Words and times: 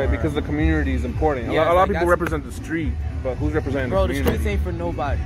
Right, 0.00 0.10
because 0.10 0.32
the 0.32 0.40
community 0.40 0.94
is 0.94 1.04
important. 1.04 1.52
Yeah, 1.52 1.64
a 1.64 1.64
lot, 1.64 1.72
a 1.72 1.74
lot 1.74 1.90
of 1.90 1.94
people 1.94 2.08
represent 2.08 2.42
the 2.42 2.52
street, 2.52 2.94
but 3.22 3.34
who's 3.34 3.52
representing 3.52 3.90
Bro, 3.90 4.06
the 4.06 4.14
community? 4.14 4.30
Bro, 4.30 4.38
the 4.38 4.38
community? 4.38 4.40
streets 4.40 4.46
ain't 4.46 4.62
for 4.62 4.72
nobody. 4.72 5.20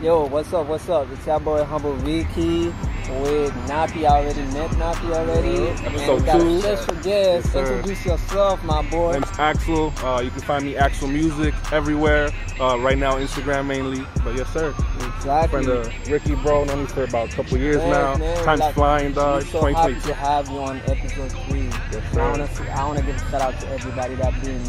Yo, 0.00 0.26
what's 0.26 0.52
up? 0.52 0.68
What's 0.68 0.88
up? 0.88 1.08
It's 1.10 1.26
your 1.26 1.40
boy 1.40 1.64
Humble 1.64 1.94
Ricky 1.94 2.72
with 3.08 3.52
Nappy. 3.68 4.04
Already 4.04 4.42
met 4.52 4.70
Nappy 4.72 5.12
already. 5.14 5.68
Episode 5.84 6.24
two. 6.26 6.60
special 6.60 6.94
guest. 7.02 7.52
sir. 7.52 7.76
Introduce 7.76 8.06
yourself, 8.06 8.62
my 8.64 8.82
boy. 8.90 9.12
My 9.12 9.18
name's 9.18 9.38
Axel. 9.38 9.92
Uh, 9.98 10.20
you 10.20 10.30
can 10.30 10.40
find 10.40 10.64
me 10.64 10.76
Axel 10.76 11.08
Music 11.08 11.54
everywhere. 11.72 12.30
Uh, 12.60 12.78
right 12.80 12.98
now, 12.98 13.16
Instagram 13.16 13.66
mainly. 13.66 14.04
But 14.22 14.36
yes, 14.36 14.52
sir. 14.52 14.74
Exactly. 15.16 15.64
Friend 15.64 15.86
of 15.86 16.08
Ricky, 16.10 16.34
bro. 16.36 16.64
Known 16.64 16.80
me 16.80 16.86
for 16.86 17.04
about 17.04 17.32
a 17.32 17.36
couple 17.36 17.58
years 17.58 17.76
Man, 17.78 17.90
now. 17.90 18.16
man, 18.16 18.44
Time's 18.44 18.60
like, 18.60 18.74
flying, 18.74 19.12
dog. 19.12 19.42
we're 19.42 19.48
so 19.50 19.64
happy 19.74 20.00
to 20.00 20.14
have 20.14 20.48
you 20.48 20.58
on 20.58 20.78
episode 20.86 21.32
three. 21.48 21.62
Yes, 21.92 22.12
sir. 22.12 22.20
I 22.20 22.38
want 22.38 22.50
to 22.54 22.72
I 22.72 22.86
want 22.86 22.98
to 22.98 23.04
give 23.04 23.16
a 23.16 23.30
shout 23.30 23.40
out 23.40 23.60
to 23.60 23.68
everybody 23.68 24.14
that 24.16 24.42
been 24.42 24.62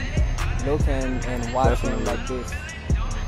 looking 0.66 0.88
and 0.90 1.54
watching 1.54 1.90
Definitely. 1.90 2.06
like 2.06 2.28
this 2.28 2.52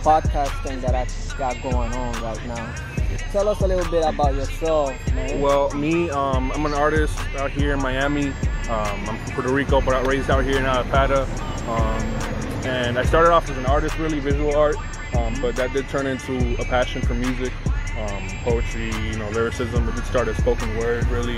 podcast 0.02 0.64
thing 0.64 0.80
that 0.82 0.96
I 0.96 1.06
got 1.38 1.62
going 1.62 1.94
on 1.94 2.24
right 2.24 2.48
now. 2.48 2.97
Tell 3.32 3.48
us 3.50 3.62
a 3.62 3.68
little 3.68 3.90
bit 3.92 4.04
about 4.06 4.36
yourself, 4.36 4.94
man. 5.14 5.42
Well, 5.42 5.70
me, 5.72 6.10
um, 6.10 6.52
I'm 6.52 6.66
an 6.66 6.74
artist 6.74 7.18
out 7.38 7.52
here 7.52 7.74
in 7.74 7.82
Miami. 7.82 8.28
Um, 8.70 9.10
I'm 9.10 9.18
from 9.18 9.34
Puerto 9.34 9.54
Rico, 9.54 9.82
but 9.82 9.94
I 9.94 10.02
raised 10.02 10.30
out 10.30 10.44
here 10.44 10.58
in 10.58 10.64
Allapattah. 10.66 11.28
Um, 11.68 12.28
and 12.66 13.00
I 13.00 13.06
started 13.06 13.32
off 13.32 13.50
as 13.50 13.58
an 13.58 13.66
artist, 13.66 13.98
really 13.98 14.20
visual 14.20 14.56
art, 14.56 14.76
um, 15.16 15.36
but 15.42 15.56
that 15.56 15.72
did 15.74 15.88
turn 15.90 16.06
into 16.06 16.60
a 16.62 16.66
passion 16.66 17.02
for 17.02 17.14
music, 17.14 17.54
um, 17.98 18.28
poetry, 18.44 18.92
you 19.10 19.18
know, 19.18 19.30
lyricism. 19.30 19.88
It 19.88 20.06
started 20.06 20.36
start 20.36 20.58
spoken 20.60 20.78
word, 20.78 21.08
really, 21.08 21.38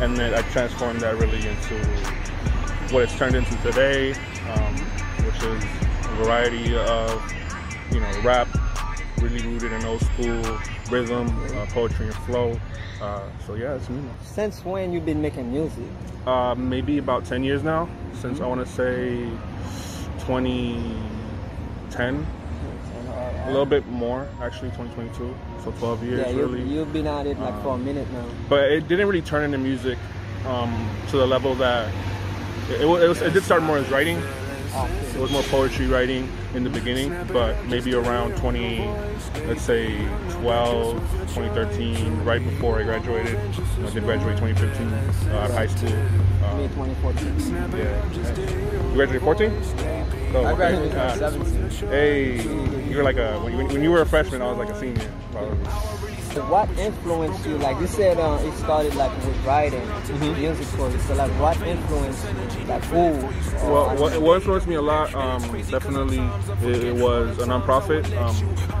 and 0.00 0.16
then 0.16 0.34
I 0.34 0.42
transformed 0.50 1.00
that 1.00 1.16
really 1.18 1.46
into 1.46 1.76
what 2.92 3.04
it's 3.04 3.16
turned 3.16 3.34
into 3.34 3.56
today, 3.62 4.12
um, 4.52 4.76
which 5.24 5.36
is 5.42 5.64
a 6.04 6.14
variety 6.22 6.76
of, 6.76 7.32
you 7.90 8.00
know, 8.00 8.20
rap, 8.22 8.48
really 9.18 9.42
rooted 9.46 9.72
in 9.72 9.84
old 9.84 10.00
school 10.00 10.58
rhythm, 10.90 11.28
uh, 11.56 11.66
poetry, 11.70 12.06
and 12.06 12.14
flow. 12.14 12.58
Uh, 13.00 13.20
so 13.46 13.54
yeah, 13.54 13.74
it's 13.74 13.88
me. 13.88 14.02
Since 14.22 14.64
when 14.64 14.92
you've 14.92 15.06
been 15.06 15.20
making 15.20 15.50
music? 15.52 15.84
Uh, 16.26 16.54
maybe 16.56 16.98
about 16.98 17.24
10 17.24 17.44
years 17.44 17.62
now, 17.62 17.88
since 18.20 18.40
I 18.40 18.46
want 18.46 18.66
to 18.66 18.72
say 18.72 19.28
2010, 20.20 22.26
a 23.46 23.50
little 23.50 23.66
bit 23.66 23.86
more 23.88 24.26
actually, 24.40 24.70
2022. 24.70 25.34
So 25.62 25.70
12 25.72 26.02
years 26.04 26.20
Yeah, 26.20 26.30
you, 26.30 26.46
really. 26.46 26.62
you've 26.62 26.92
been 26.92 27.06
at 27.06 27.26
it 27.26 27.38
like 27.38 27.62
for 27.62 27.74
a 27.74 27.78
minute 27.78 28.10
now. 28.12 28.24
but 28.48 28.70
it 28.72 28.88
didn't 28.88 29.06
really 29.06 29.22
turn 29.22 29.44
into 29.44 29.58
music 29.58 29.98
um, 30.46 30.88
to 31.10 31.16
the 31.16 31.26
level 31.26 31.54
that 31.56 31.92
it, 32.70 32.80
it, 32.80 32.84
was, 32.86 33.20
it 33.22 33.32
did 33.32 33.42
start 33.44 33.62
more 33.62 33.78
as 33.78 33.88
writing. 33.90 34.20
It 34.84 35.18
was 35.20 35.30
more 35.30 35.42
poetry 35.44 35.86
writing 35.86 36.28
in 36.54 36.62
the 36.62 36.68
beginning, 36.70 37.14
but 37.32 37.64
maybe 37.66 37.94
around 37.94 38.36
20, 38.36 38.86
let's 39.46 39.62
say 39.62 39.96
12, 40.40 41.00
2013, 41.34 42.22
right 42.24 42.44
before 42.44 42.78
I 42.78 42.82
graduated. 42.82 43.36
I 43.36 43.90
did 43.90 44.04
graduate 44.04 44.36
2015 44.36 44.86
uh, 45.32 45.36
out 45.38 45.50
of 45.50 45.56
high 45.56 45.66
school. 45.66 45.88
May 45.90 46.66
Uh, 46.66 46.68
2014. 46.68 47.78
yeah. 47.78 48.88
You 48.90 48.94
graduated 48.94 49.22
14? 49.22 49.50
Oh, 50.34 50.42
I 50.44 50.52
okay. 50.52 50.56
graduated 50.56 50.94
Uh, 50.96 51.16
17. 51.16 51.88
Hey, 51.88 52.42
you 52.90 52.96
were 52.98 53.02
like 53.02 53.16
a 53.16 53.38
when 53.40 53.56
you, 53.58 53.66
when 53.66 53.82
you 53.82 53.90
were 53.90 54.02
a 54.02 54.06
freshman, 54.06 54.42
I 54.42 54.48
was 54.50 54.58
like 54.58 54.68
a 54.70 54.78
senior. 54.78 55.10
Probably. 55.32 56.05
So 56.36 56.44
what 56.50 56.68
influenced 56.78 57.46
you? 57.46 57.56
Like 57.56 57.80
you 57.80 57.86
said, 57.86 58.18
uh, 58.18 58.38
it 58.42 58.52
started 58.58 58.94
like 58.94 59.10
with 59.24 59.46
writing 59.46 59.80
Mm-hmm. 59.80 60.38
music 60.38 60.66
for 60.76 60.90
you. 60.90 60.98
So 60.98 61.14
like, 61.14 61.30
what 61.40 61.56
influenced 61.62 62.26
you? 62.58 62.64
Like 62.66 62.84
who? 62.84 62.96
Well, 63.64 63.88
don't 63.88 64.00
what, 64.00 64.20
what 64.20 64.36
influenced 64.36 64.66
me 64.66 64.74
a 64.74 64.82
lot, 64.82 65.14
um, 65.14 65.40
definitely, 65.70 66.20
it, 66.62 66.84
it 66.84 66.94
was 66.94 67.38
a 67.38 67.46
nonprofit, 67.46 68.04
um, 68.20 68.36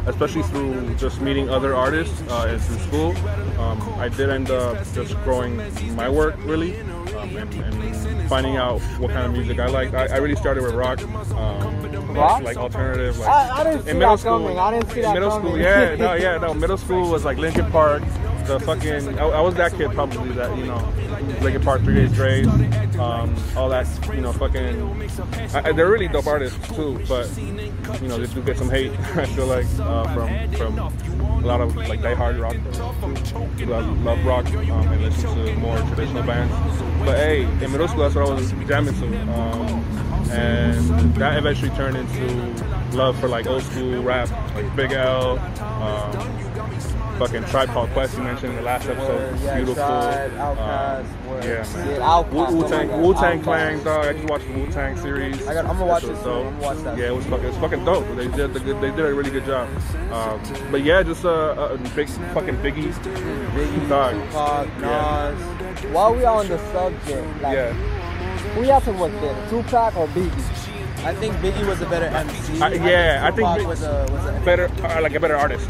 especially 0.06 0.42
through 0.42 0.94
just 0.96 1.22
meeting 1.22 1.48
other 1.48 1.74
artists 1.74 2.20
uh, 2.28 2.46
and 2.50 2.60
through 2.60 2.78
school. 2.88 3.16
Um, 3.58 3.80
I 3.98 4.10
did 4.10 4.28
end 4.28 4.50
up 4.50 4.76
just 4.92 5.14
growing 5.24 5.56
my 5.96 6.10
work 6.10 6.36
really, 6.44 6.78
um, 7.16 7.36
and, 7.38 7.54
and 7.54 7.75
finding 8.28 8.56
out 8.56 8.80
what 8.98 9.10
kind 9.10 9.26
of 9.26 9.32
music 9.32 9.58
I 9.58 9.66
like. 9.66 9.94
I, 9.94 10.06
I 10.06 10.16
really 10.18 10.36
started 10.36 10.62
with 10.64 10.74
rock, 10.74 11.00
um, 11.32 12.14
Rock? 12.14 12.42
like 12.42 12.56
alternative. 12.56 13.18
Like, 13.18 13.28
I- 13.28 13.60
I 13.60 13.64
didn't 13.64 13.84
see 13.84 13.90
in 13.90 13.98
middle 13.98 14.16
that 14.16 14.20
school, 14.20 14.38
coming. 14.40 14.58
I 14.58 14.70
didn't 14.72 14.90
see 14.90 15.00
that 15.02 15.14
middle 15.14 15.30
coming. 15.30 15.52
school, 15.52 15.58
yeah, 15.60 15.94
no, 15.98 16.14
yeah, 16.14 16.38
no. 16.38 16.54
Middle 16.54 16.76
school 16.78 17.10
was 17.10 17.24
like 17.24 17.38
Linkin 17.38 17.70
Park, 17.70 18.02
the 18.46 18.58
fucking. 18.60 19.18
I, 19.18 19.26
I 19.28 19.40
was 19.40 19.54
that 19.56 19.72
kid 19.74 19.90
probably 19.92 20.32
that 20.32 20.56
you 20.56 20.64
know, 20.66 20.92
Linkin 21.40 21.62
Park, 21.62 21.82
Three 21.82 21.94
Days 21.96 22.12
Grace, 22.14 22.46
um, 22.98 23.34
all 23.56 23.68
that, 23.68 23.86
you 24.14 24.20
know, 24.20 24.32
fucking. 24.32 25.10
I, 25.54 25.72
they're 25.72 25.90
really 25.90 26.08
dope 26.08 26.26
artists 26.26 26.58
too, 26.74 26.98
but 27.08 27.30
you 27.38 28.08
know, 28.08 28.18
they 28.18 28.32
do 28.32 28.42
get 28.42 28.56
some 28.58 28.70
hate. 28.70 28.92
I 29.16 29.26
feel 29.26 29.46
like 29.46 29.66
uh, 29.80 30.04
from 30.14 30.52
from 30.54 30.78
a 30.78 31.46
lot 31.46 31.60
of 31.60 31.76
like 31.76 32.00
diehard 32.00 32.40
rock 32.40 32.56
love, 33.68 34.02
love 34.02 34.24
rock 34.24 34.46
um, 34.46 34.88
and 34.88 35.02
listen 35.02 35.34
to 35.44 35.54
more 35.56 35.76
traditional 35.78 36.22
bands. 36.22 36.52
But 37.06 37.16
hey, 37.18 37.42
in 37.44 37.70
middle 37.72 37.86
school, 37.88 38.00
that's 38.02 38.14
what 38.16 38.28
I 38.28 38.34
was 38.34 38.50
jamming 38.66 38.94
to, 39.00 39.06
um, 39.32 39.84
and 40.32 41.14
that 41.14 41.38
eventually 41.38 41.70
turned 41.70 41.96
into 41.96 42.96
love 42.96 43.16
for 43.20 43.28
like 43.28 43.46
old 43.46 43.62
school 43.62 44.02
rap, 44.02 44.28
like 44.56 44.74
Big 44.76 44.92
L. 44.92 45.38
Um, 45.60 46.42
Fucking 47.18 47.44
Tribe 47.44 47.70
Called 47.70 47.88
Quest 47.92 48.14
you 48.18 48.22
mentioned 48.24 48.50
in 48.50 48.56
the 48.56 48.62
last 48.62 48.86
episode. 48.86 49.40
Yeah, 49.40 49.54
Beautiful. 49.56 49.76
Tribe, 49.84 50.32
Um, 50.34 51.06
yeah, 51.42 51.64
man. 51.74 52.30
Wu 52.30 52.68
Tang, 52.68 53.00
Wu 53.02 53.14
Tang. 53.14 53.40
Clan, 53.42 53.82
dog. 53.84 54.04
I 54.04 54.12
just 54.12 54.28
watched 54.28 54.46
the 54.46 54.52
Wu 54.52 54.66
Tang 54.70 54.96
series. 54.98 55.46
I 55.48 55.54
got- 55.54 55.64
I'ma 55.64 55.86
watch 55.86 56.02
That 56.02 56.10
it 56.10 56.16
shit 56.16 56.16
was 56.16 56.24
soon. 56.24 56.44
dope. 56.44 56.46
I'ma 56.52 56.66
watch 56.74 56.78
that 56.84 56.98
Yeah, 56.98 57.04
it 57.06 57.16
was 57.16 57.24
fucking, 57.24 57.46
it's 57.46 57.56
fucking 57.56 57.84
dope. 57.86 58.04
They 58.16 58.28
did, 58.28 58.52
the 58.52 58.60
good, 58.60 58.80
they 58.82 58.90
did 58.90 59.06
a 59.06 59.14
really 59.14 59.30
good 59.30 59.46
job. 59.46 59.66
Um, 60.12 60.38
but 60.70 60.82
yeah, 60.84 61.02
just 61.02 61.24
a, 61.24 61.72
a 61.72 61.78
big 61.94 62.06
fucking 62.34 62.56
Biggie, 62.58 62.92
Biggie, 62.92 63.88
dog. 63.88 64.12
Tupac, 64.12 64.68
Yeah. 64.82 65.32
Nas. 65.84 65.92
While 65.92 66.14
we 66.14 66.24
are 66.24 66.36
on 66.40 66.48
the 66.48 66.58
subject, 66.72 67.42
like 67.42 67.54
Yeah, 67.54 67.72
who 68.54 68.62
y'all 68.64 68.80
think 68.80 68.98
was 68.98 69.12
better, 69.12 69.46
Tupac 69.50 69.96
or 69.96 70.06
Biggie? 70.08 70.52
I 71.04 71.14
think 71.14 71.34
Biggie 71.36 71.66
was 71.68 71.80
a 71.82 71.86
better 71.86 72.06
MC. 72.06 72.60
I- 72.60 72.72
yeah, 72.72 73.20
I 73.22 73.26
think 73.30 73.36
Tupac 73.48 73.58
Big- 73.58 73.66
was 73.66 73.82
a 73.82 74.06
was 74.10 74.24
a 74.26 74.40
better, 74.44 74.70
uh, 74.84 75.00
like 75.02 75.14
a 75.14 75.20
better 75.20 75.36
artist. 75.36 75.68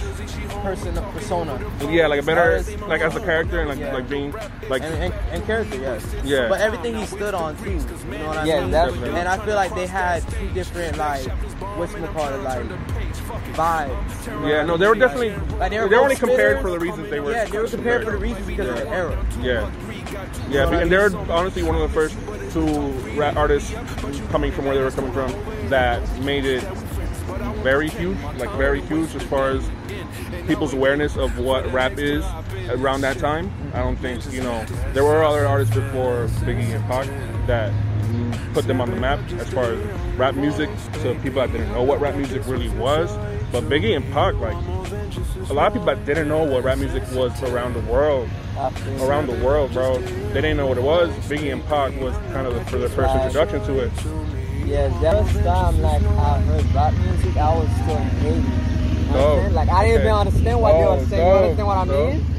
person 0.62 0.94
persona 1.12 1.61
Yeah, 1.89 2.09
like 2.09 2.19
a 2.21 2.25
better, 2.25 2.41
Artist. 2.41 2.81
like 2.89 3.00
as 3.00 3.15
a 3.15 3.21
character 3.21 3.61
and 3.61 3.69
like 3.69 3.78
Yeah. 3.78 3.94
like 3.94 4.09
being 4.09 4.33
like 4.69 4.83
and, 4.83 4.94
and, 5.05 5.15
and 5.31 5.47
character, 5.47 5.77
yes. 5.77 6.03
Yeah. 6.25 6.49
But 6.49 6.61
everything 6.61 6.97
he 6.97 7.06
stood 7.06 7.34
on 7.34 7.55
too. 7.62 7.71
You 8.11 8.19
know 8.19 8.27
what 8.27 8.38
I 8.38 8.44
Yeah, 8.47 8.61
mean? 8.62 8.71
definitely. 8.73 9.21
And 9.21 9.28
I 9.28 9.37
feel 9.44 9.55
like 9.55 9.73
they 9.77 9.87
had 9.87 10.27
two 10.28 10.49
different 10.55 10.97
like 10.99 11.23
what's 11.78 11.93
the 11.93 12.03
it 12.03 12.12
called 12.15 12.43
like 12.43 12.65
vibes. 13.54 14.48
yeah, 14.48 14.64
no, 14.64 14.76
they 14.76 14.87
were 14.87 14.94
definitely 14.94 15.31
Like, 15.59 15.70
they 15.70 15.78
were 15.78 15.88
were 15.88 15.97
only 15.97 16.16
compared 16.16 16.60
for 16.60 16.70
the 16.70 16.78
reasons 16.78 17.10
they 17.10 17.20
were. 17.20 17.32
Yeah, 17.32 17.44
they 17.44 17.59
were 17.59 17.69
compared 17.69 18.04
for 18.04 18.12
the 18.12 18.19
reasons 18.19 18.47
because 18.47 18.69
of 18.69 18.76
the 18.76 18.88
era. 18.88 19.26
Yeah. 19.41 19.70
Yeah, 20.48 20.70
and 20.70 20.91
they're 20.91 21.14
honestly 21.31 21.62
one 21.62 21.75
of 21.75 21.82
the 21.82 21.88
first 21.88 22.16
two 22.53 22.91
rap 23.19 23.37
artists 23.37 23.72
coming 24.31 24.53
from 24.53 24.64
where 24.64 24.75
they 24.76 24.82
were 24.82 24.91
coming 24.91 25.12
from 25.12 25.31
that 25.69 26.00
made 26.20 26.44
it 26.44 26.62
very 27.62 27.88
huge, 27.88 28.19
like 28.38 28.50
very 28.53 28.81
huge 28.82 29.14
as 29.14 29.22
far 29.25 29.50
as 29.50 29.69
people's 30.47 30.72
awareness 30.72 31.16
of 31.16 31.38
what 31.38 31.70
rap 31.72 31.98
is 31.98 32.25
around 32.70 33.00
that 33.00 33.19
time. 33.19 33.50
I 33.75 33.81
don't 33.81 33.97
think, 33.97 34.25
you 34.32 34.43
know, 34.43 34.64
there 34.93 35.04
were 35.04 35.25
other 35.25 35.47
artists 35.47 35.75
before 35.75 36.28
Biggie 36.44 36.75
and 36.75 36.84
Pac 36.87 37.06
that 37.47 37.72
put 38.55 38.67
them 38.67 38.81
on 38.81 38.91
the 38.91 38.97
map 38.97 39.19
as 39.38 39.53
far 39.53 39.64
as 39.64 39.79
rap 40.17 40.35
music 40.35 40.69
so 41.03 41.14
people 41.17 41.41
that 41.41 41.53
didn't 41.53 41.73
know 41.73 41.82
what 41.82 42.00
rap 42.00 42.14
music 42.14 42.43
really 42.47 42.69
was. 42.70 43.14
But 43.53 43.64
Biggie 43.64 43.94
and 43.97 44.05
Pac, 44.12 44.35
like, 44.35 44.56
a 45.49 45.53
lot 45.53 45.69
of 45.69 45.73
people 45.73 45.87
that 45.87 46.05
didn't 46.05 46.29
know 46.29 46.44
what 46.44 46.64
rap 46.64 46.79
music 46.79 47.03
was 47.12 47.41
around 47.44 47.75
the 47.75 47.81
world 47.93 48.29
around 49.00 49.26
the 49.29 49.44
world, 49.44 49.73
bro. 49.73 49.99
They 49.99 50.41
didn't 50.41 50.56
know 50.56 50.67
what 50.67 50.79
it 50.79 50.82
was. 50.85 51.11
Biggie 51.29 51.53
and 51.53 51.64
Pac 51.67 51.94
was 52.00 52.17
kind 52.32 52.47
of 52.47 52.55
the, 52.55 52.64
for 52.64 52.79
their 52.79 52.88
first 52.88 53.14
introduction 53.14 53.62
to 53.67 53.81
it. 53.85 53.93
Yeah, 54.67 54.88
that 55.00 55.23
was 55.23 55.32
time 55.44 55.81
like 55.81 56.02
I 56.02 56.41
heard 56.41 56.75
rap 56.75 56.94
music, 56.94 57.37
I 57.37 57.55
was 57.55 57.69
still 57.70 57.97
in 57.97 58.02
Haiti. 58.09 58.37
You 58.37 59.12
know 59.12 59.12
what 59.12 59.12
I'm 59.12 59.12
Dope. 59.12 59.41
saying? 59.43 59.55
Like 59.55 59.69
I 59.69 59.85
didn't 59.85 60.00
even 60.00 60.12
understand 60.12 60.61
what 60.61 60.73
they 60.73 60.85
Oh, 60.85 60.97
were 60.97 61.05
saying. 61.06 61.26
You 61.26 61.32
understand 61.35 61.67
what 61.69 61.76
I 61.79 61.85
mean? 61.85 62.36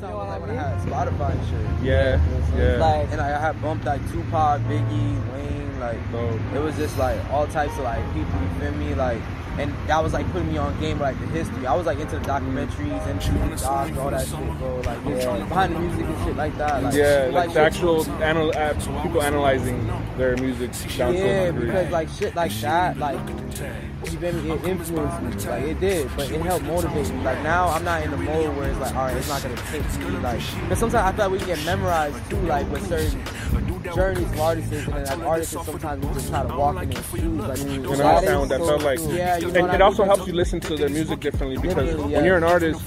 You 0.00 0.06
know 0.08 0.16
was 0.18 0.28
I 0.28 0.30
like 0.32 0.40
when 0.40 0.50
mean? 0.50 0.58
I 0.58 0.68
had 0.68 0.88
Spotify 0.88 1.30
and 1.32 1.48
shit. 1.48 1.84
Yeah, 1.86 2.20
So 2.50 2.56
yeah. 2.56 2.76
Like 2.78 3.08
And 3.10 3.18
like, 3.18 3.32
I 3.34 3.40
had 3.40 3.62
bumped 3.62 3.84
like 3.84 4.00
Tupac, 4.12 4.60
Biggie, 4.62 5.32
Wayne, 5.34 5.80
like 5.80 6.12
Dope. 6.12 6.40
it 6.54 6.58
was 6.60 6.76
just 6.76 6.98
like 6.98 7.18
all 7.30 7.46
types 7.46 7.76
of 7.78 7.84
like 7.84 8.04
people, 8.14 8.32
you 8.40 8.60
feel 8.60 8.72
me? 8.72 8.94
Like 8.94 9.20
and 9.58 9.74
that 9.88 10.02
was 10.02 10.12
like 10.14 10.30
putting 10.32 10.50
me 10.50 10.56
on 10.58 10.78
game 10.80 10.98
like 11.00 11.18
the 11.20 11.26
history. 11.26 11.66
I 11.66 11.74
was 11.74 11.84
like 11.84 11.98
into 11.98 12.18
the 12.18 12.24
documentaries 12.24 13.06
and 13.08 13.20
the 13.50 13.56
docs, 13.56 13.98
all 13.98 14.10
that 14.10 14.26
shit, 14.26 14.58
bro. 14.58 14.80
Like 14.86 14.98
Yeah. 15.06 15.36
behind 15.48 15.74
the 15.74 15.80
music 15.80 16.06
and 16.06 16.24
shit 16.24 16.36
like 16.36 16.56
that. 16.56 16.82
Like, 16.82 16.94
Yeah, 16.94 17.28
like 17.32 17.52
the 17.52 17.60
actual 17.60 18.06
anal- 18.22 18.56
uh, 18.56 18.72
people 19.02 19.22
analyzing 19.22 19.86
their 20.16 20.36
music 20.38 20.70
down 20.96 21.14
Yeah, 21.14 21.20
a 21.48 21.52
because 21.52 21.90
like 21.90 22.08
shit 22.08 22.34
like 22.34 22.52
that, 22.60 22.96
like 22.98 23.18
me, 23.58 24.50
it 24.50 24.64
influenced 24.64 25.22
me. 25.22 25.50
Like 25.50 25.64
it 25.64 25.80
did, 25.80 26.10
but 26.16 26.30
it 26.30 26.40
helped 26.40 26.64
motivate 26.64 27.10
me. 27.10 27.22
Like 27.22 27.42
now 27.42 27.68
I'm 27.68 27.84
not 27.84 28.02
in 28.02 28.10
the 28.10 28.16
mode 28.16 28.56
where 28.56 28.70
it's 28.70 28.78
like, 28.80 28.94
all 28.94 29.06
right, 29.06 29.16
it's 29.16 29.28
not 29.28 29.42
gonna 29.42 29.56
take 29.70 29.98
me. 29.98 30.10
Like, 30.18 30.40
because 30.62 30.78
sometimes 30.78 30.94
I 30.94 31.12
feel 31.12 31.30
like 31.30 31.32
we 31.32 31.38
can 31.38 31.56
get 31.56 31.64
memorized 31.64 32.30
too, 32.30 32.36
like 32.42 32.70
with 32.70 32.86
certain 32.88 33.24
journeys 33.94 34.24
of 34.24 34.40
artists, 34.40 34.72
and 34.72 34.92
then 34.92 35.18
like 35.18 35.28
artists 35.28 35.52
sometimes 35.52 36.06
we 36.06 36.14
just 36.14 36.28
try 36.28 36.46
to 36.46 36.56
walk 36.56 36.82
in 36.82 36.90
their 36.90 37.02
shoes. 37.02 37.46
Like, 37.46 37.58
and 37.60 38.02
I 38.02 38.38
what 38.38 38.48
that 38.48 38.60
so 38.60 38.66
felt 38.66 38.82
like. 38.82 38.98
Yeah, 39.00 39.36
you 39.38 39.50
know 39.50 39.64
and 39.64 39.74
it 39.74 39.82
also 39.82 40.02
mean? 40.02 40.14
helps 40.14 40.26
you 40.26 40.32
listen 40.34 40.60
to 40.60 40.76
their 40.76 40.88
music 40.88 41.20
differently 41.20 41.56
because 41.56 41.86
Differently, 41.86 42.14
when 42.14 42.24
you're 42.24 42.36
an 42.36 42.44
artist, 42.44 42.82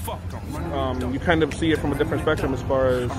um, 0.72 1.12
you 1.12 1.18
kind 1.18 1.42
of 1.42 1.52
see 1.54 1.72
it 1.72 1.78
from 1.78 1.92
a 1.92 1.98
different 1.98 2.22
spectrum 2.22 2.54
as 2.54 2.62
far 2.62 2.88
as 2.88 3.10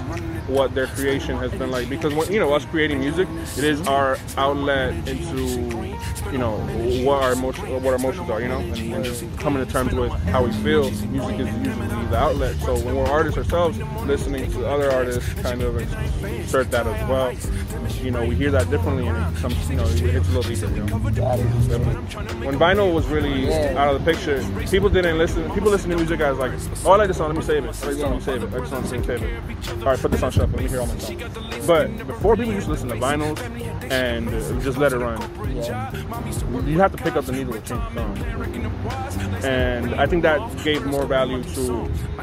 what 0.47 0.73
their 0.75 0.87
creation 0.87 1.37
has 1.37 1.51
been 1.51 1.71
like. 1.71 1.89
Because 1.89 2.13
when, 2.13 2.31
you 2.31 2.39
know, 2.39 2.53
us 2.53 2.65
creating 2.65 2.99
music, 2.99 3.27
it 3.57 3.63
is 3.63 3.85
our 3.87 4.17
outlet 4.37 4.93
into 5.07 5.94
you 6.31 6.37
know 6.37 6.57
what 7.05 7.23
our 7.23 7.33
emotion, 7.33 7.71
what 7.71 7.85
our 7.85 7.95
emotions 7.95 8.29
are, 8.29 8.41
you 8.41 8.47
know, 8.47 8.59
and, 8.59 8.77
and 8.77 9.05
just 9.05 9.23
coming 9.39 9.65
to 9.65 9.71
terms 9.71 9.93
with 9.93 10.11
how 10.25 10.43
we 10.43 10.51
feel. 10.63 10.89
Music 10.91 11.39
is 11.39 11.53
usually 11.57 12.05
the 12.07 12.17
outlet. 12.17 12.55
So 12.57 12.75
when 12.79 12.95
we're 12.95 13.05
artists 13.05 13.37
ourselves, 13.37 13.77
listening 14.05 14.51
to 14.51 14.67
other 14.67 14.91
artists 14.91 15.33
kind 15.41 15.61
of 15.61 15.77
insert 16.23 16.71
that 16.71 16.87
as 16.87 17.09
well. 17.09 17.33
You 18.03 18.11
know, 18.11 18.25
we 18.25 18.35
hear 18.35 18.51
that 18.51 18.69
differently, 18.69 19.07
and 19.07 19.35
it 19.35 19.39
comes, 19.39 19.69
you 19.69 19.75
know, 19.75 19.85
it 19.85 19.99
hits 19.99 20.27
a 20.29 20.31
little 20.31 20.43
deeper. 20.43 20.67
You 20.75 20.83
know. 20.85 20.97
When 22.45 22.57
vinyl 22.57 22.93
was 22.93 23.05
really 23.07 23.51
out 23.53 23.93
of 23.93 24.03
the 24.03 24.11
picture, 24.11 24.43
people 24.69 24.89
didn't 24.89 25.17
listen. 25.17 25.49
People 25.51 25.69
listen 25.71 25.89
to 25.89 25.95
music 25.95 26.19
as 26.19 26.37
like, 26.37 26.51
oh, 26.85 26.91
I 26.91 26.97
like 26.97 27.07
this 27.07 27.17
song, 27.17 27.27
let 27.27 27.37
me 27.37 27.43
save 27.43 27.65
it. 27.65 27.83
I 27.83 27.87
like 27.87 27.95
this 27.95 27.99
song, 27.99 28.11
let 28.11 28.19
me 28.19 28.23
save 28.23 28.43
it. 28.43 28.47
I 28.47 28.51
like 28.51 28.61
this 28.61 28.69
song, 28.69 28.83
let 28.83 28.91
me 28.91 29.05
save 29.05 29.23
it. 29.23 29.69
All 29.79 29.85
right, 29.85 29.99
put 29.99 30.11
this 30.11 30.23
on 30.23 30.31
shuffle. 30.31 30.55
Let 30.55 30.63
me 30.63 30.69
hear 30.69 30.79
all 30.81 30.87
my 30.87 30.97
songs. 30.97 31.67
But 31.67 32.07
before, 32.07 32.35
people 32.35 32.53
used 32.53 32.65
to 32.65 32.71
listen 32.71 32.89
to 32.89 32.95
vinyls 32.95 33.39
and 33.91 34.29
just 34.61 34.77
let 34.77 34.93
it 34.93 34.97
run. 34.97 35.19
yeah. 35.55 35.91
You 36.65 36.79
have 36.79 36.91
to 36.91 36.97
pick 36.97 37.15
up 37.15 37.25
the 37.25 37.31
needle 37.31 37.53
to 37.53 37.59
change 37.61 37.81
the 37.93 37.93
song. 37.93 39.43
And 39.43 39.95
I 39.95 40.05
think 40.05 40.23
that 40.23 40.39
gave 40.63 40.85
more 40.85 41.05
value 41.05 41.43
to 41.43 41.73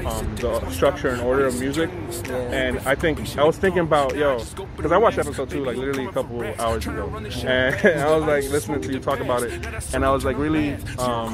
um, 0.04 0.36
the 0.36 0.68
structure 0.70 1.08
and 1.08 1.20
order 1.22 1.46
of 1.46 1.58
music. 1.60 1.90
And 2.32 2.78
I 2.80 2.94
think 2.94 3.36
I 3.38 3.44
was 3.44 3.56
thinking 3.56 3.80
about 3.82 4.16
yo, 4.16 4.42
because 4.76 4.92
I 4.92 4.96
watched 4.98 5.18
episode 5.18 5.50
two 5.50 5.64
like 5.64 5.76
literally 5.76 6.06
a 6.06 6.12
couple 6.12 6.42
hours 6.60 6.86
ago, 6.86 7.12
and 7.14 7.74
I 8.02 8.16
was 8.16 8.24
like 8.24 8.44
listening 8.50 8.80
to 8.82 8.92
you 8.92 8.98
talk 8.98 9.20
about 9.20 9.42
it, 9.42 9.52
and 9.94 10.04
I 10.04 10.10
was 10.10 10.24
like 10.24 10.36
really, 10.38 10.74
um, 10.98 11.32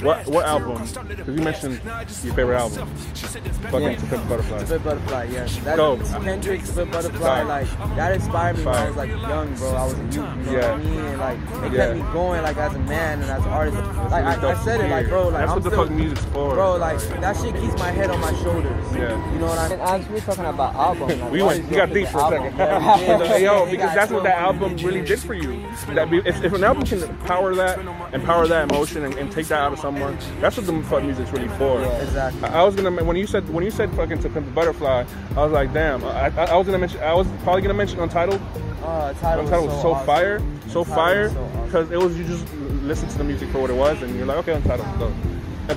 what 0.00 0.26
what 0.26 0.44
album? 0.44 0.82
Because 1.16 1.26
you 1.36 1.42
mentioned 1.42 1.80
your 2.24 2.34
favorite 2.34 2.58
album, 2.58 2.88
fucking 2.96 3.82
Yeah. 3.82 4.08
Pimp 4.10 4.28
Butterfly. 4.28 4.78
Butterfly, 4.78 5.28
yes. 5.30 5.56
That 5.58 5.76
Dope. 5.76 6.04
Kendrick's 6.04 6.70
Pimp 6.72 6.92
Butterfly, 6.92 7.18
Fire. 7.18 7.44
like 7.44 7.68
that 7.96 8.12
inspired 8.12 8.58
me 8.58 8.64
when 8.64 8.74
I 8.74 8.86
was 8.88 8.96
like 8.96 9.10
young, 9.10 9.54
bro. 9.56 9.70
I 9.74 9.84
was 9.84 9.94
a 9.94 10.02
youth, 10.02 10.14
you 10.14 10.20
know 10.20 10.34
what 10.34 10.52
Yeah. 10.52 10.72
I 10.72 10.76
mean? 10.78 11.00
And, 11.00 11.18
like 11.18 11.38
Yeah. 11.72 11.91
Kept 11.94 12.06
me 12.06 12.12
going, 12.12 12.42
like 12.42 12.56
as 12.56 12.74
a 12.74 12.78
man 12.80 13.20
and 13.22 13.30
as 13.30 13.42
an 13.44 13.48
artist. 13.50 13.76
Like 14.10 14.24
I, 14.24 14.50
I 14.52 14.64
said 14.64 14.80
it, 14.80 14.90
like 14.90 15.08
bro, 15.08 15.28
like 15.28 15.32
that's 15.32 15.50
I'm 15.50 15.56
what 15.56 15.64
the 15.64 15.70
still, 15.70 15.84
fuck 15.86 15.94
music's 15.94 16.24
for. 16.26 16.54
bro, 16.54 16.76
like 16.76 16.98
that 17.20 17.36
shit 17.36 17.54
keeps 17.56 17.78
my 17.78 17.90
head 17.90 18.10
on 18.10 18.20
my 18.20 18.32
shoulders. 18.42 18.96
Yeah. 18.96 19.32
You 19.32 19.38
know 19.38 19.46
what 19.46 19.58
I 19.58 19.68
mean? 19.68 19.80
As 19.80 20.08
we're 20.08 20.20
talking 20.20 20.44
about 20.44 20.74
album, 20.74 21.08
like, 21.20 21.32
We 21.32 21.42
went, 21.42 21.64
is 21.64 21.70
we 21.70 21.76
got 21.76 21.92
deep 21.92 22.08
for 22.08 22.18
a 22.18 22.22
album? 22.22 22.42
second. 22.42 22.58
Yeah, 22.58 23.36
we. 23.36 23.44
Yo, 23.44 23.70
because 23.70 23.94
that's 23.94 24.12
what 24.12 24.22
that 24.24 24.38
album 24.38 24.76
really 24.76 25.02
did 25.02 25.18
for 25.20 25.34
you. 25.34 25.62
That 25.94 26.10
be, 26.10 26.18
if, 26.18 26.42
if 26.44 26.52
an 26.52 26.64
album 26.64 26.84
can 26.84 27.16
power 27.20 27.54
that, 27.54 27.78
empower 28.14 28.46
that 28.46 28.70
emotion, 28.70 29.04
and, 29.04 29.14
and 29.14 29.30
take 29.32 29.46
that 29.48 29.60
out 29.60 29.72
of 29.72 29.78
someone, 29.78 30.16
that's 30.40 30.56
what 30.56 30.66
the 30.66 30.82
fuck 30.84 31.02
music's 31.02 31.30
really 31.32 31.48
for. 31.58 31.80
Yeah. 31.80 32.02
Exactly. 32.02 32.42
I 32.44 32.62
I 32.62 32.64
was 32.64 32.74
gonna 32.76 33.02
when 33.04 33.16
you 33.16 33.26
said 33.26 33.48
when 33.50 33.64
you 33.64 33.70
said 33.70 33.90
fucking 33.94 34.20
to 34.22 34.28
pimp 34.28 34.46
a 34.46 34.50
butterfly, 34.50 35.04
I 35.36 35.42
was 35.42 35.52
like, 35.52 35.72
damn. 35.72 36.04
I, 36.04 36.26
I, 36.36 36.44
I 36.44 36.56
was 36.56 36.66
gonna 36.66 36.78
mention. 36.78 37.00
I 37.00 37.14
was 37.14 37.26
probably 37.42 37.62
gonna 37.62 37.74
mention 37.74 37.98
Untitled. 38.00 38.40
Oh, 38.84 39.12
the 39.12 39.20
title, 39.20 39.44
Untitled 39.44 39.70
was 39.70 39.80
so 39.82 39.92
awesome. 39.92 40.06
fire, 40.06 40.38
so 40.38 40.44
The 40.44 40.68
title 40.68 40.84
fire, 40.84 41.28
so 41.30 41.44
awesome. 41.44 41.61
Because 41.72 41.90
it 41.90 41.96
was 41.98 42.18
you 42.18 42.24
just 42.24 42.46
listen 42.82 43.08
to 43.08 43.16
the 43.16 43.24
music 43.24 43.48
for 43.48 43.62
what 43.62 43.70
it 43.70 43.76
was, 43.76 44.02
and 44.02 44.14
you're 44.14 44.26
like, 44.26 44.36
okay, 44.38 44.52
Untitled, 44.52 44.86
go. 44.98 45.10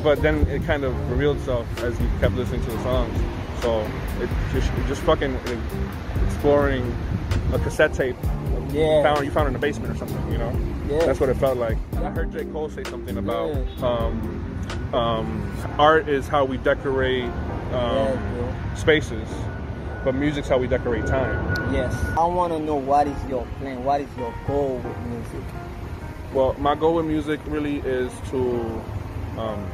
But 0.03 0.21
then 0.21 0.45
it 0.47 0.65
kind 0.65 0.83
of 0.83 0.94
revealed 1.09 1.38
itself 1.38 1.65
as 1.81 1.97
you 2.01 2.09
kept 2.19 2.33
listening 2.33 2.62
to 2.65 2.71
the 2.71 2.83
songs. 2.83 3.18
So 3.62 3.80
it 4.19 4.30
just, 4.51 4.74
it 4.74 4.88
just 4.88 5.01
fucking 5.03 5.39
exploring 6.25 6.94
a 7.53 7.59
cassette 7.59 7.94
tape. 7.94 8.18
Yeah. 8.74 8.97
You 8.97 9.03
found 9.03 9.25
you 9.25 9.31
found 9.31 9.47
in 9.47 9.53
the 9.53 9.59
basement 9.59 9.94
or 9.94 9.95
something, 9.95 10.31
you 10.33 10.38
know. 10.38 10.51
Yeah. 10.89 11.06
That's 11.06 11.21
what 11.21 11.30
it 11.30 11.38
felt 11.38 11.57
like. 11.57 11.77
I 11.94 12.09
heard 12.09 12.33
J 12.33 12.44
Cole 12.44 12.69
say 12.69 12.83
something 12.83 13.18
about 13.18 13.56
um, 13.81 14.94
um, 14.94 15.57
art 15.80 16.09
is 16.09 16.27
how 16.27 16.44
we 16.44 16.57
decorate 16.57 17.24
um, 17.24 17.31
Yeah, 17.71 18.75
spaces, 18.75 19.30
but 20.03 20.13
music's 20.13 20.50
how 20.50 20.57
we 20.57 20.68
decorate 20.68 21.07
time. 21.07 21.74
Yes. 21.74 21.95
I 22.18 22.25
want 22.25 22.51
to 22.51 22.59
know 22.59 22.75
what 22.75 23.07
is 23.07 23.30
your 23.30 23.47
plan? 23.59 23.81
What 23.86 24.01
is 24.01 24.09
your 24.18 24.33
goal 24.45 24.75
with 24.83 24.97
music? 25.07 25.44
Well, 26.36 26.54
my 26.60 26.76
goal 26.76 26.96
with 26.96 27.06
music 27.06 27.40
really 27.46 27.78
is 27.78 28.12
to 28.32 28.84
um, 29.38 29.72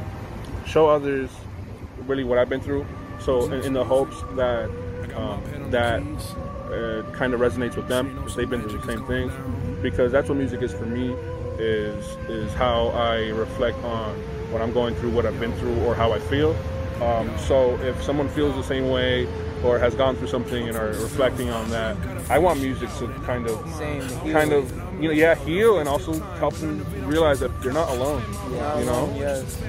show 0.64 0.88
others 0.88 1.28
really 2.06 2.22
what 2.22 2.38
I've 2.38 2.48
been 2.48 2.60
through. 2.60 2.86
So, 3.18 3.52
in, 3.52 3.64
in 3.64 3.72
the 3.72 3.82
hopes 3.82 4.22
that 4.36 4.70
um, 5.16 5.42
that 5.72 6.02
uh, 6.70 7.02
kind 7.16 7.34
of 7.34 7.40
resonates 7.40 7.74
with 7.74 7.88
them 7.88 8.22
if 8.24 8.36
they've 8.36 8.48
been 8.48 8.62
through 8.62 8.78
the 8.78 8.86
same 8.86 9.04
things, 9.06 9.32
because 9.82 10.12
that's 10.12 10.28
what 10.28 10.38
music 10.38 10.62
is 10.62 10.72
for 10.72 10.86
me. 10.86 11.16
Is 11.58 12.06
is 12.28 12.52
how 12.52 12.90
I 12.90 13.30
reflect 13.30 13.82
on 13.82 14.14
what 14.52 14.62
I'm 14.62 14.72
going 14.72 14.94
through, 14.94 15.10
what 15.10 15.26
I've 15.26 15.40
been 15.40 15.52
through, 15.54 15.80
or 15.80 15.96
how 15.96 16.12
I 16.12 16.20
feel. 16.20 16.56
Um, 17.02 17.36
so, 17.38 17.76
if 17.80 18.00
someone 18.04 18.28
feels 18.28 18.54
the 18.54 18.62
same 18.62 18.88
way 18.88 19.26
or 19.64 19.78
has 19.78 19.94
gone 19.94 20.16
through 20.16 20.28
something 20.28 20.68
and 20.68 20.76
are 20.76 20.88
reflecting 20.88 21.50
on 21.50 21.70
that, 21.70 21.96
I 22.30 22.38
want 22.38 22.60
music 22.60 22.88
to 22.98 23.08
kind 23.24 23.46
of 23.46 23.62
kind 24.32 24.52
of 24.52 24.70
you 25.00 25.08
know 25.08 25.14
yeah 25.14 25.34
heal 25.34 25.78
and 25.78 25.88
also 25.88 26.12
help 26.38 26.54
them 26.54 26.84
realize 27.06 27.40
that 27.40 27.50
they're 27.62 27.72
not 27.72 27.88
alone 27.90 28.22
you 28.78 28.84
know? 28.86 29.12
Yes. 29.16 29.60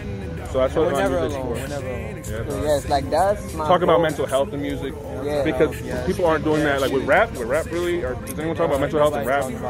So 0.53 0.59
that's 0.59 0.75
We're 0.75 0.83
what 0.85 0.93
my 0.93 0.99
never 0.99 1.19
music's 1.21 1.35
alone. 1.35 1.47
for 1.47 1.53
We're 1.53 2.43
yeah, 2.43 2.49
So 2.49 2.63
yes, 2.63 2.89
like 2.89 3.09
that's 3.09 3.53
my 3.55 3.67
talk 3.67 3.81
about 3.81 4.01
mental 4.01 4.25
health 4.27 4.53
in 4.53 4.61
music 4.61 4.93
Yeah. 5.23 5.43
because 5.43 5.81
Yeah. 5.81 6.05
people 6.05 6.25
aren't 6.25 6.43
doing 6.43 6.63
that 6.63 6.79
like 6.79 6.91
with 6.91 7.05
rap 7.05 7.31
with 7.31 7.47
rap 7.47 7.65
really 7.71 8.03
or 8.03 8.13
does 8.13 8.37
anyone 8.37 8.55
talk 8.55 8.67
about 8.67 8.79
mental 8.79 8.99
health 8.99 9.15
in 9.15 9.25
rap 9.25 9.49
that. 9.49 9.61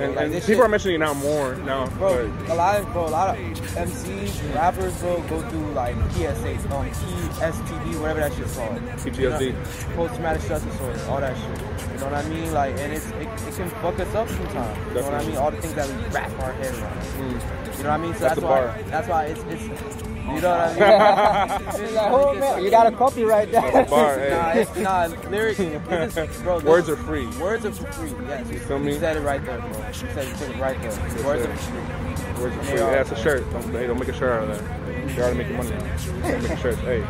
and, 0.00 0.16
Like, 0.16 0.24
and 0.24 0.32
people 0.34 0.40
shit- 0.46 0.58
are 0.60 0.68
mentioning 0.68 0.96
it 0.96 0.98
now 0.98 1.14
more 1.14 1.54
now 1.64 1.86
Bro, 1.98 2.28
but 2.46 2.50
a 2.50 2.54
lot 2.54 2.80
of 2.80 2.92
bro, 2.92 3.06
a 3.06 3.08
lot 3.08 3.28
of 3.38 3.40
MCs, 3.76 4.54
rappers, 4.54 4.94
bro, 4.98 5.20
go 5.30 5.40
through 5.48 5.70
like 5.72 5.94
PSAs, 6.14 6.64
um, 6.72 6.86
PSTD, 6.90 8.00
whatever 8.00 8.20
that 8.20 8.32
shit's 8.34 8.56
called. 8.56 8.76
PTSD 9.04 9.54
Post 9.96 10.14
traumatic 10.14 10.42
stress 10.42 10.62
disorder, 10.62 11.00
all 11.08 11.20
that 11.20 11.36
shit. 11.36 11.92
You 11.92 11.98
know 11.98 12.04
what 12.06 12.14
I 12.14 12.28
mean? 12.28 12.52
Like, 12.52 12.78
and 12.78 12.92
it's 12.92 13.06
it, 13.12 13.28
it 13.48 13.54
can 13.56 13.68
fuck 13.80 13.98
us 14.00 14.14
up 14.14 14.28
sometimes. 14.28 14.78
You 14.88 14.94
know 14.94 15.02
what 15.02 15.14
I 15.14 15.24
mean? 15.24 15.36
All 15.36 15.50
the 15.50 15.56
things 15.62 15.74
that 15.74 15.86
we 15.88 15.94
wrap 16.14 16.30
our 16.42 16.52
head 16.52 16.74
around. 16.74 17.00
Mm. 17.00 17.78
You 17.78 17.84
know 17.84 17.90
what 17.90 17.94
I 17.94 17.96
mean? 17.98 18.14
So 18.14 18.20
That's 18.20 18.34
that's, 18.40 18.40
why. 18.42 18.82
That's 18.90 19.08
why 19.08 19.24
it's 19.26 19.40
it's. 19.50 20.01
You 20.22 20.40
know 20.40 20.50
what 20.50 20.82
I 20.82 21.58
mean? 21.58 21.68
It's 21.82 21.94
like, 21.94 22.12
oh 22.12 22.34
man, 22.34 22.62
you 22.62 22.70
got 22.70 22.86
a 22.86 22.92
copyright 22.92 23.50
there. 23.50 23.84
Bar, 23.86 24.18
hey. 24.18 24.30
Nah, 24.30 24.50
it's 24.52 24.76
nah. 24.76 25.28
Lyrics, 25.30 25.60
it 25.60 26.18
is, 26.18 26.42
bro. 26.42 26.60
words 26.60 26.88
are 26.88 26.96
free 26.96 27.26
Words 27.38 27.64
are 27.66 27.72
free. 27.72 28.10
Yes, 28.26 28.50
you 28.50 28.58
feel 28.60 28.78
me? 28.78 28.98
said 28.98 29.16
it 29.16 29.20
right 29.20 29.44
there, 29.44 29.58
bro. 29.58 29.68
You 29.68 29.92
said 29.92 30.28
you 30.28 30.34
said 30.36 30.50
it 30.50 30.58
right 30.58 30.80
there. 30.80 31.24
Words 31.24 31.42
sir. 31.42 31.50
are 31.50 31.56
for 31.56 31.56
free. 31.56 32.42
words 32.42 32.56
are 32.56 32.62
free 32.62 32.80
are. 32.80 32.92
yeah 32.92 33.00
it's 33.00 33.10
a 33.12 33.16
shirt 33.16 33.50
don't, 33.52 33.70
hey, 33.72 33.86
don't 33.86 33.98
make 33.98 34.08
a 34.08 34.12
shirt 34.12 34.42
out 34.42 34.48
of 34.48 34.58
that 34.58 35.16
they're 35.16 35.24
already 35.24 35.38
making 35.38 35.56
money 35.56 35.70
now 35.70 36.38
make 36.48 36.58
shirts 36.58 36.78
hey 36.80 37.04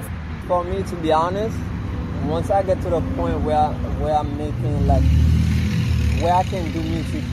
For 0.49 0.65
me, 0.65 0.83
to 0.83 0.97
be 0.97 1.13
honest, 1.13 1.57
once 2.25 2.51
I 2.51 2.63
get 2.63 2.83
to 2.83 2.91
the 2.91 3.01
point 3.15 3.41
where 3.43 3.69
where 4.01 4.15
I'm 4.15 4.37
making 4.37 4.87
like 4.87 5.05
where 6.21 6.35
I 6.35 6.43
can 6.45 6.71
do 6.73 6.83
music 6.83 7.25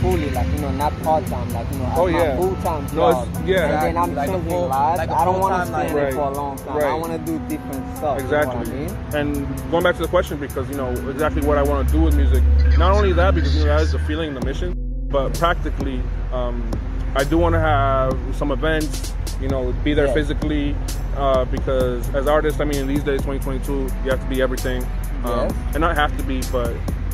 fully, 0.00 0.30
like 0.30 0.46
you 0.48 0.58
know, 0.58 0.70
not 0.72 0.92
part 1.02 1.24
time, 1.26 1.48
like 1.52 1.70
you 1.72 1.78
know, 1.78 1.92
Oh, 1.96 2.06
as 2.06 2.12
yeah. 2.14 2.34
my 2.34 2.36
full 2.36 2.56
time 2.56 2.82
No, 2.84 2.90
job. 3.12 3.28
it's- 3.28 3.42
yeah. 3.46 3.64
And 3.64 3.96
then 3.96 3.96
I'm 4.02 4.14
Like 4.14 4.28
a 4.28 4.32
changing 4.32 4.50
full- 4.50 4.68
lives. 4.68 4.98
like 4.98 5.10
a 5.10 5.14
I 5.14 5.24
don't 5.24 5.40
want 5.40 5.54
to 5.54 5.60
full-time 5.66 5.86
stay 5.88 5.94
life. 5.94 6.02
in 6.04 6.08
it 6.08 6.14
for 6.14 6.20
a 6.20 6.34
long 6.34 6.56
time. 6.56 6.76
Right. 6.76 6.84
I 6.84 6.94
want 6.94 7.12
to 7.12 7.18
do 7.32 7.38
different 7.48 7.96
stuff. 7.96 8.18
Exactly. 8.20 8.66
You 8.66 8.86
know 8.86 8.92
what 8.94 9.14
I 9.16 9.22
mean? 9.24 9.36
And 9.38 9.70
going 9.70 9.82
back 9.84 9.96
to 9.96 10.02
the 10.02 10.08
question, 10.08 10.38
because 10.38 10.68
you 10.70 10.76
know 10.76 10.90
exactly 11.10 11.42
what 11.46 11.58
I 11.58 11.62
want 11.62 11.86
to 11.88 11.92
do 11.94 12.00
with 12.02 12.16
music. 12.16 12.42
Not 12.78 12.92
only 12.92 13.12
that, 13.12 13.34
because 13.34 13.54
you 13.56 13.64
know 13.64 13.76
that 13.76 13.82
is 13.82 13.92
the 13.92 13.98
feeling, 14.00 14.34
the 14.34 14.40
mission, 14.44 14.74
but 15.10 15.34
practically, 15.38 16.00
um, 16.32 16.62
I 17.16 17.24
do 17.24 17.38
want 17.38 17.54
to 17.54 17.60
have 17.60 18.16
some 18.36 18.52
events. 18.52 19.12
You 19.40 19.48
know, 19.48 19.72
be 19.84 19.94
there 19.94 20.06
Yeah. 20.08 20.12
physically, 20.14 20.76
uh, 21.16 21.44
because 21.46 22.06
as 22.14 22.26
artists, 22.26 22.60
I 22.60 22.64
mean, 22.64 22.86
these 22.86 23.02
days, 23.02 23.20
2022, 23.22 23.88
you 24.04 24.10
have 24.10 24.20
to 24.20 24.26
be 24.26 24.42
everything, 24.42 24.82
um, 25.24 25.30
Yes. 25.48 25.52
and 25.74 25.80
not 25.80 25.96
have 25.96 26.14
to 26.18 26.22
be, 26.24 26.42
but 26.52 26.72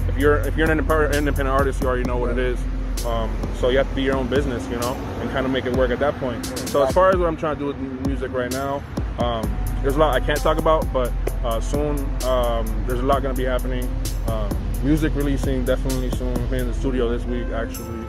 if 0.08 0.18
you're 0.18 0.38
if 0.38 0.56
you're 0.56 0.68
an 0.70 0.78
independent 0.78 1.48
artist, 1.48 1.80
you 1.82 1.88
already 1.88 2.02
know 2.04 2.16
what 2.16 2.30
it 2.32 2.38
is. 2.38 2.58
Um, 3.06 3.30
so 3.60 3.68
you 3.68 3.78
have 3.78 3.88
to 3.88 3.94
be 3.94 4.02
your 4.02 4.16
own 4.16 4.26
business, 4.26 4.66
you 4.68 4.76
know, 4.78 4.94
and 5.20 5.30
kind 5.30 5.46
of 5.46 5.52
make 5.52 5.64
it 5.64 5.76
work 5.76 5.90
at 5.90 6.00
that 6.00 6.14
point. 6.16 6.44
So 6.68 6.82
as 6.82 6.92
far 6.92 7.10
as 7.10 7.16
what 7.16 7.28
I'm 7.28 7.36
trying 7.36 7.56
to 7.56 7.60
do 7.60 7.66
with 7.66 8.06
music 8.06 8.32
right 8.32 8.50
now, 8.50 8.82
um, 9.18 9.50
there's 9.82 9.96
a 9.96 9.98
lot 9.98 10.20
I 10.20 10.24
can't 10.24 10.40
talk 10.40 10.58
about, 10.58 10.92
but 10.92 11.12
uh, 11.44 11.60
soon 11.60 11.98
um, 12.24 12.66
there's 12.86 13.00
a 13.00 13.04
lot 13.04 13.22
going 13.22 13.34
to 13.34 13.40
be 13.40 13.46
happening. 13.46 13.88
Um, 14.26 14.50
music 14.82 15.14
releasing 15.14 15.64
definitely 15.64 16.10
soon. 16.10 16.36
I'm 16.36 16.52
in 16.54 16.66
the 16.66 16.74
studio 16.74 17.08
this 17.08 17.24
week 17.24 17.46
actually. 17.48 18.04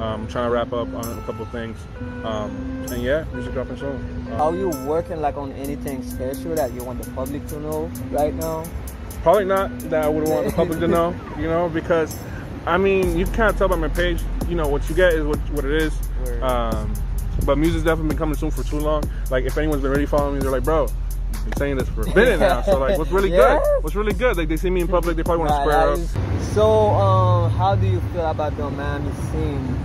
Um, 0.00 0.26
trying 0.28 0.48
to 0.48 0.50
wrap 0.50 0.72
up 0.72 0.92
on 0.94 1.18
a 1.18 1.22
couple 1.22 1.44
things. 1.46 1.78
Um, 2.24 2.86
and 2.90 3.02
yeah, 3.02 3.24
music 3.34 3.52
dropping 3.52 3.76
soon. 3.76 4.26
Uh, 4.32 4.44
Are 4.44 4.56
you 4.56 4.70
working 4.86 5.20
like 5.20 5.36
on 5.36 5.52
anything 5.52 6.02
special 6.02 6.54
that 6.54 6.72
you 6.72 6.82
want 6.82 7.02
the 7.02 7.10
public 7.10 7.46
to 7.48 7.60
know 7.60 7.90
right 8.10 8.34
now? 8.34 8.64
Probably 9.22 9.44
not 9.44 9.78
that 9.90 10.02
I 10.02 10.08
would 10.08 10.26
want 10.26 10.46
the 10.46 10.52
public 10.52 10.80
to 10.80 10.88
know, 10.96 11.14
you 11.36 11.46
know, 11.46 11.68
because 11.68 12.18
I 12.66 12.78
mean, 12.78 13.18
you 13.18 13.24
can 13.26 13.34
kind 13.34 13.50
of 13.50 13.58
tell 13.58 13.68
by 13.68 13.76
my 13.76 13.88
page, 13.88 14.20
you 14.50 14.56
know, 14.56 14.68
what 14.68 14.88
you 14.88 14.94
get 14.94 15.12
is 15.14 15.24
what, 15.24 15.38
what 15.52 15.64
it 15.64 15.70
is. 15.82 15.92
Um, 16.42 16.92
but 17.46 17.56
music's 17.56 17.84
definitely 17.84 18.08
been 18.10 18.18
coming 18.18 18.34
soon 18.36 18.50
for 18.50 18.62
too 18.62 18.78
long. 18.80 19.02
Like, 19.30 19.44
if 19.44 19.56
anyone's 19.56 19.80
been 19.82 19.90
really 19.92 20.06
following 20.06 20.34
me, 20.34 20.40
they're 20.40 20.50
like, 20.50 20.64
bro, 20.64 20.82
you've 21.32 21.44
been 21.44 21.56
saying 21.56 21.76
this 21.78 21.88
for 21.88 22.02
a 22.02 22.14
minute 22.14 22.40
now. 22.40 22.60
So, 22.62 22.78
like, 22.78 22.98
what's 22.98 23.10
really 23.10 23.30
Yeah. 23.30 23.58
good? 23.58 23.82
What's 23.82 23.94
really 23.96 24.12
good? 24.12 24.36
Like, 24.36 24.48
they 24.48 24.56
see 24.58 24.68
me 24.68 24.80
in 24.82 24.88
public, 24.88 25.16
they 25.16 25.22
probably 25.22 25.46
want 25.46 25.50
to 25.52 25.60
square 25.60 25.90
up. 25.92 26.42
So, 26.54 26.90
um, 26.90 27.50
how 27.52 27.76
do 27.76 27.86
you 27.86 28.00
feel 28.12 28.26
about 28.28 28.56
the 28.56 28.68
Miami 28.70 29.10
scene, 29.30 29.78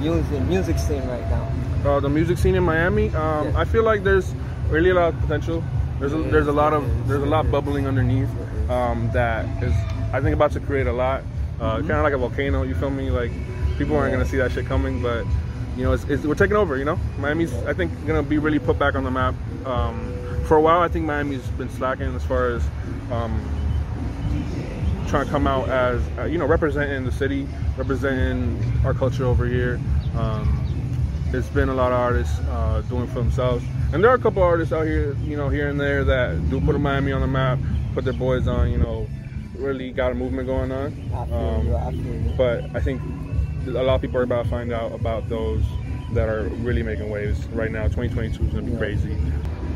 music, 0.00 0.40
music 0.42 0.78
scene 0.78 1.02
right 1.08 1.28
now? 1.30 1.50
uh, 1.84 1.98
the 1.98 2.08
music 2.08 2.38
scene 2.38 2.54
in 2.54 2.62
Miami. 2.62 3.06
Um, 3.08 3.48
Yeah. 3.48 3.52
I 3.56 3.64
feel 3.64 3.82
like 3.82 4.04
there's 4.04 4.32
really 4.68 4.90
a 4.90 4.94
lot 4.94 5.14
of 5.14 5.20
potential. 5.22 5.64
There's 5.98 6.12
a, 6.12 6.18
there's 6.22 6.46
a 6.48 6.52
lot 6.52 6.72
of 6.72 6.84
there's 7.08 7.22
a 7.22 7.26
lot 7.26 7.50
bubbling 7.50 7.86
underneath 7.88 8.28
um, 8.70 9.08
that 9.12 9.44
is 9.62 9.72
I 10.12 10.20
think 10.20 10.34
about 10.34 10.52
to 10.52 10.60
create 10.60 10.86
a 10.86 10.92
lot. 10.92 11.22
Uh, 11.60 11.78
Kind 11.78 11.92
of 11.92 12.02
like 12.04 12.12
a 12.12 12.18
volcano. 12.18 12.62
You 12.64 12.74
feel 12.74 12.90
me? 12.90 13.10
Like 13.10 13.30
people 13.78 13.96
aren't 13.96 14.12
gonna 14.12 14.24
see 14.24 14.36
that 14.38 14.52
shit 14.52 14.66
coming, 14.66 15.02
but 15.02 15.24
you 15.76 15.84
know 15.84 15.92
it's, 15.92 16.04
it's, 16.04 16.24
we're 16.24 16.34
taking 16.34 16.56
over. 16.56 16.76
You 16.76 16.84
know, 16.84 16.98
Miami's 17.18 17.52
I 17.64 17.72
think 17.72 17.92
gonna 18.06 18.22
be 18.22 18.38
really 18.38 18.58
put 18.58 18.78
back 18.78 18.94
on 18.94 19.04
the 19.04 19.10
map. 19.10 19.34
Um, 19.64 20.12
for 20.46 20.56
a 20.56 20.60
while, 20.60 20.80
I 20.80 20.88
think 20.88 21.06
Miami's 21.06 21.46
been 21.58 21.70
slacking 21.70 22.14
as 22.14 22.24
far 22.24 22.48
as 22.50 22.62
um, 23.10 23.40
trying 25.08 25.24
to 25.26 25.30
come 25.30 25.46
out 25.46 25.68
as 25.68 26.02
uh, 26.18 26.24
you 26.24 26.38
know 26.38 26.46
representing 26.46 27.04
the 27.04 27.12
city, 27.12 27.46
representing 27.76 28.58
our 28.84 28.94
culture 28.94 29.24
over 29.24 29.46
here. 29.46 29.80
Um, 30.16 30.58
there's 31.30 31.48
been 31.48 31.70
a 31.70 31.74
lot 31.74 31.92
of 31.92 31.98
artists 31.98 32.38
uh, 32.40 32.82
doing 32.90 33.06
for 33.06 33.20
themselves, 33.20 33.64
and 33.92 34.04
there 34.04 34.10
are 34.10 34.14
a 34.14 34.18
couple 34.18 34.42
artists 34.42 34.72
out 34.72 34.86
here, 34.86 35.16
you 35.22 35.36
know, 35.36 35.48
here 35.48 35.68
and 35.68 35.80
there 35.80 36.04
that 36.04 36.50
do 36.50 36.60
put 36.60 36.78
Miami 36.78 37.12
on 37.12 37.22
the 37.22 37.26
map, 37.26 37.58
put 37.94 38.04
their 38.04 38.12
boys 38.12 38.46
on, 38.46 38.70
you 38.70 38.76
know, 38.76 39.06
really 39.56 39.92
got 39.92 40.12
a 40.12 40.14
movement 40.14 40.46
going 40.46 40.70
on. 40.70 40.86
Um, 41.14 41.66
you, 41.66 41.76
I 41.76 41.90
feel 41.90 42.14
you. 42.14 42.34
but 42.36 42.64
I 42.76 42.80
think 42.80 43.00
a 43.66 43.70
lot 43.70 43.94
of 43.94 44.00
people 44.00 44.18
are 44.18 44.22
about 44.24 44.44
to 44.44 44.50
find 44.50 44.72
out 44.72 44.92
about 44.92 45.28
those 45.28 45.62
that 46.12 46.28
are 46.28 46.44
really 46.60 46.82
making 46.82 47.10
waves 47.10 47.44
right 47.48 47.70
now. 47.70 47.84
2022 47.84 48.44
is 48.44 48.50
gonna 48.52 48.62
be 48.62 48.72
Yeah. 48.72 48.78
crazy. 48.78 49.16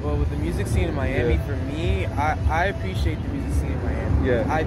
Well, 0.02 0.16
with 0.16 0.30
the 0.30 0.36
music 0.36 0.66
scene 0.66 0.88
in 0.88 0.94
Miami, 0.94 1.34
Yeah. 1.34 1.46
for 1.46 1.56
me, 1.72 2.06
I, 2.06 2.36
I 2.50 2.64
appreciate 2.66 3.22
the 3.22 3.28
music 3.30 3.60
scene 3.60 3.72
in 3.72 3.82
Miami. 3.84 4.28
Yeah. 4.28 4.52
I. 4.52 4.64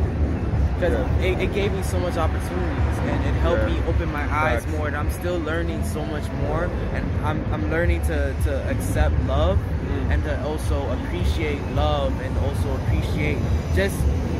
Because 0.76 0.94
Yeah. 0.94 1.20
it, 1.26 1.40
it 1.42 1.54
gave 1.54 1.74
me 1.74 1.84
so 1.84 2.00
much 2.00 2.16
opportunities 2.18 2.98
and 3.04 3.26
it 3.26 3.34
helped 3.42 3.64
Yeah. 3.68 3.76
me 3.76 3.82
open 3.88 4.12
my 4.14 4.24
eyes 4.24 4.64
Facts. 4.64 4.78
more. 4.78 4.88
And 4.88 4.96
I'm 4.96 5.12
still 5.12 5.38
learning 5.40 5.84
so 5.84 6.04
much 6.06 6.24
more. 6.48 6.70
And 6.94 7.06
I'm, 7.26 7.44
I'm 7.54 7.70
learning 7.70 8.02
to, 8.04 8.34
to 8.46 8.70
accept 8.70 9.14
love 9.28 9.60
Mm. 9.90 10.12
and 10.12 10.24
to 10.24 10.44
also 10.44 10.88
appreciate 10.92 11.60
love 11.74 12.14
and 12.22 12.38
also 12.40 12.76
appreciate 12.84 13.40
just 13.76 13.96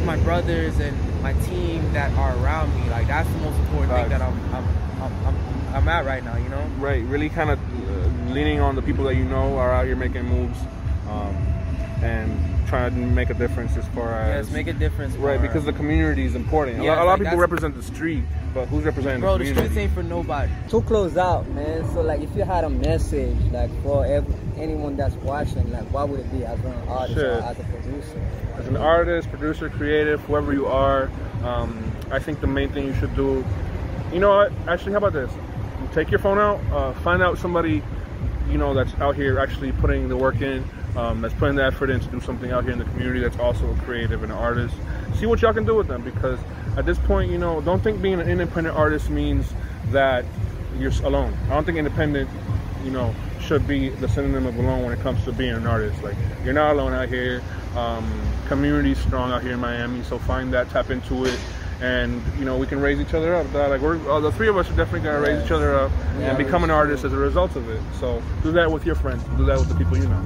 my 0.06 0.16
brothers 0.18 0.80
and 0.80 0.96
my 1.24 1.34
team 1.34 1.92
that 1.94 2.12
are 2.18 2.38
around 2.38 2.74
me. 2.80 2.88
Like, 2.90 3.08
that's 3.08 3.30
the 3.30 3.40
most 3.40 3.58
important 3.60 3.94
thing 3.94 4.10
that 4.10 4.22
I'm, 4.22 4.38
I'm, 4.54 4.68
I'm, 5.02 5.26
I'm, 5.26 5.76
I'm 5.76 5.88
at 5.88 6.06
right 6.06 6.24
now, 6.24 6.38
you 6.38 6.50
know? 6.50 6.64
Right, 6.78 7.04
really 7.06 7.30
kind 7.30 7.50
of 7.50 7.60
uh, 7.60 8.32
leaning 8.32 8.60
on 8.60 8.76
the 8.76 8.82
people 8.84 9.06
that 9.06 9.16
you 9.16 9.26
know 9.26 9.58
are 9.58 9.72
out 9.72 9.86
here 9.86 9.96
making 9.96 10.26
moves, 10.26 10.60
um, 11.10 11.36
and 12.04 12.59
trying 12.70 12.94
to 12.94 13.00
make 13.00 13.30
a 13.30 13.34
difference 13.34 13.76
as 13.76 13.88
far 13.90 14.14
as 14.14 14.48
Yes, 14.48 14.54
make 14.54 14.68
a 14.68 14.74
difference. 14.74 15.16
right 15.16 15.42
because 15.42 15.66
the 15.66 15.74
community 15.74 16.24
is 16.26 16.36
important. 16.36 16.80
A 16.80 16.84
Yeah, 16.84 16.92
lot, 16.92 17.02
a 17.02 17.06
lot 17.06 17.14
of 17.20 17.26
people 17.26 17.40
represent 17.40 17.76
the 17.76 17.82
street, 17.84 18.24
but 18.54 18.68
who's 18.68 18.84
representing 18.84 19.22
Bro, 19.22 19.40
the 19.40 19.46
the 19.46 19.56
streets 19.56 19.76
ain't 19.78 19.92
for 19.94 20.04
nobody. 20.04 20.52
To 20.70 20.82
close 20.84 21.18
out, 21.18 21.48
man. 21.50 21.84
So, 21.94 22.02
like, 22.02 22.22
if 22.22 22.34
you 22.36 22.44
had 22.44 22.64
a 22.64 22.70
message, 22.70 23.36
like, 23.52 23.72
for 23.84 24.06
every, 24.06 24.34
anyone 24.58 24.96
that's 24.96 25.16
watching, 25.16 25.72
like, 25.72 25.92
what 25.92 26.10
would 26.10 26.20
it 26.20 26.32
be 26.32 26.46
as 26.46 26.60
an 26.60 26.74
artist 26.88 27.18
or 27.18 27.32
as 27.42 27.60
a 27.60 27.64
producer? 27.64 28.22
as 28.58 28.68
an 28.68 28.78
artist, 28.78 29.30
producer, 29.30 29.70
creative, 29.70 30.20
whoever 30.22 30.54
you 30.54 30.68
are, 30.68 31.10
um, 31.44 31.92
I 32.12 32.20
think 32.20 32.40
the 32.42 32.48
main 32.48 32.70
thing 32.70 32.86
you 32.86 32.94
should 32.96 33.16
do, 33.16 33.44
you 34.14 34.20
know 34.20 34.36
what? 34.36 34.52
Actually, 34.68 34.92
how 34.92 34.98
about 35.00 35.14
this? 35.14 35.32
You 35.82 35.90
take 35.94 36.12
your 36.12 36.20
phone 36.20 36.38
out, 36.38 36.60
uh, 36.72 36.94
find 37.02 37.24
out 37.24 37.38
somebody, 37.40 37.82
you 38.50 38.58
know, 38.58 38.74
that's 38.74 38.94
out 39.00 39.16
here 39.16 39.40
actually 39.40 39.72
putting 39.72 40.10
the 40.10 40.18
work 40.18 40.42
in, 40.42 40.64
um, 40.96 41.22
that's 41.22 41.34
putting 41.36 41.56
the 41.56 41.64
effort 41.64 41.90
in 41.90 42.00
to 42.00 42.08
do 42.08 42.20
something 42.22 42.52
out 42.52 42.64
here 42.64 42.74
in 42.74 42.80
the 42.80 42.86
community 42.86 43.20
that's 43.20 43.38
also 43.40 43.72
a 43.72 43.76
creative 43.80 44.24
and 44.24 44.32
an 44.32 44.38
artist. 44.38 44.76
See 45.16 45.26
what 45.26 45.42
y'all 45.42 45.54
can 45.54 45.66
do 45.66 45.76
with 45.76 45.88
them 45.88 46.02
because 46.02 46.40
at 46.78 46.86
this 46.86 46.98
point, 47.00 47.32
you 47.32 47.38
know, 47.38 47.62
don't 47.62 47.84
think 47.84 48.02
being 48.02 48.20
an 48.20 48.30
independent 48.30 48.76
artist 48.76 49.10
means 49.10 49.54
that 49.92 50.26
you're 50.78 50.92
alone. 51.04 51.38
I 51.46 51.50
don't 51.50 51.66
think 51.66 51.78
independent, 51.78 52.30
you 52.84 52.92
know, 52.92 53.14
should 53.42 53.68
be 53.68 53.90
the 53.90 54.08
synonym 54.08 54.46
of 54.46 54.58
alone 54.58 54.84
when 54.84 54.94
it 54.94 55.00
comes 55.02 55.24
to 55.26 55.32
being 55.32 55.54
an 55.54 55.68
artist. 55.68 56.02
Like 56.04 56.16
you're 56.44 56.54
not 56.54 56.74
alone 56.74 56.94
out 56.94 57.10
here. 57.10 57.42
Um, 57.76 58.10
community's 58.48 58.98
strong 58.98 59.32
out 59.32 59.44
here 59.44 59.54
in 59.54 59.60
Miami, 59.60 60.04
so 60.04 60.18
find 60.18 60.52
that, 60.54 60.70
tap 60.70 60.90
into 60.90 61.26
it, 61.26 61.40
and 61.82 62.22
you 62.38 62.46
know 62.46 62.58
we 62.58 62.68
can 62.68 62.80
raise 62.80 63.00
each 63.00 63.14
other 63.14 63.36
up. 63.36 63.52
Like 63.54 63.82
we're 63.82 63.98
uh, 64.10 64.20
the 64.20 64.32
three 64.32 64.48
of 64.48 64.58
us 64.58 64.70
are 64.70 64.76
definitely 64.76 65.02
gonna 65.02 65.22
raise 65.22 65.44
each 65.44 65.52
other 65.52 65.76
up 65.76 65.92
Yeah, 66.20 66.30
and 66.30 66.38
become 66.38 66.64
an 66.64 66.70
artist 66.72 67.04
as 67.06 67.14
a 67.14 67.18
result 67.18 67.56
of 67.56 67.70
it. 67.70 67.82
So 68.00 68.22
do 68.44 68.52
that 68.54 68.72
with 68.72 68.86
your 68.86 68.96
friends. 68.96 69.24
Do 69.38 69.46
that 69.46 69.60
with 69.60 69.70
the 69.70 69.76
people 69.76 69.98
you 69.98 70.08
know. 70.08 70.22